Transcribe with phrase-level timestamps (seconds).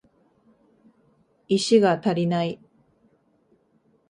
[1.47, 2.59] 石が足りない